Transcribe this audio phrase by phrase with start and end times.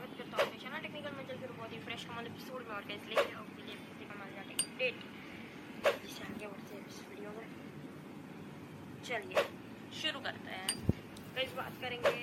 [0.00, 2.84] स्वागत करता हूँ अपने चैनल टेक्निकल में चलकर बहुत ही फ्रेश कमाल एपिसोड में और
[2.90, 4.96] कैसे लेके आओ के लिए फिर कमाल जाते अपडेट
[6.04, 7.48] जिससे आगे बढ़ते हैं इस वीडियो में।
[9.08, 9.44] चलिए,
[10.00, 10.70] शुरू करते हैं।
[11.36, 12.14] गैस बात करेंगे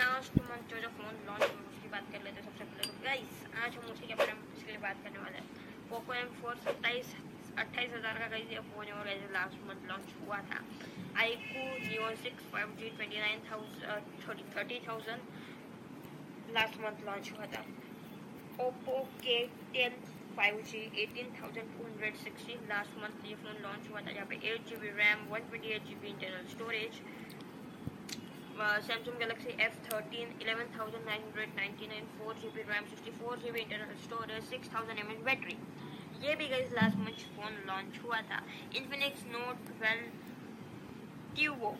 [0.00, 3.04] लास्ट मंथ जो जो फ़ोन लॉन्च हुआ, उसकी बात कर लेते हैं सबसे पहले तो।
[3.06, 5.46] गाइस आज हम उसी के बारे में, उसके लिए बात करने वाले हैं।
[5.90, 7.14] पोको एम फोर सत्ताईस,
[7.58, 10.64] अट्ठाईस हज़ार का कहीं ये फ़ोन और ऐसे लास्ट मंथ लॉन्च हुआ था।
[11.22, 15.37] IQOO Neo six five G twenty nine thousand thirty thousand
[16.54, 17.64] last month launch हुआ था।
[18.60, 19.38] Oppo K
[19.74, 19.92] ten
[20.36, 24.26] five G eighteen thousand two hundred sixty last month ये फ़ोन लॉन्च हुआ था, जहाँ
[24.26, 27.02] पे eight G B RAM one twenty eight G B internal storage
[28.58, 33.10] Samsung Galaxy F thirteen eleven thousand nine hundred ninety nine four G B RAM sixty
[33.18, 35.56] four G B internal storage six thousand M H battery
[36.22, 38.42] ये भी गई last month phone launch हुआ था।
[38.76, 40.02] Infinix Note twelve
[41.36, 41.70] turbo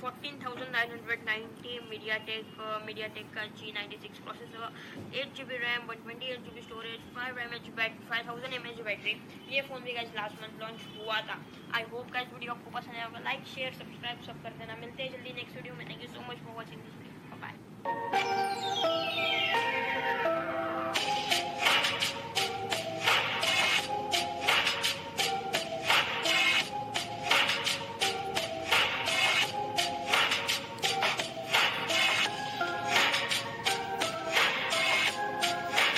[0.00, 1.88] fourteen thousand nine hundred
[2.26, 2.58] MediaTek
[3.14, 6.62] MediaTek का G ninety six processor eight G B RAM one twenty eight G B
[6.62, 9.16] storage five M H bat five thousand M H battery
[9.54, 11.38] ये phone भी गैस last month launch हुआ था.
[11.76, 13.20] I hope gas video आपको पसंद आया होगा.
[13.24, 14.76] Like share subscribe सब कर देना.
[14.86, 15.88] मिलते हैं जल्दी नेक्स्ट वीडियो में.
[15.90, 17.07] Thank you so much for watching this